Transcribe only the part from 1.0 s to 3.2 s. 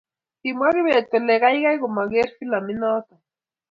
kole geigei komageer filamit noto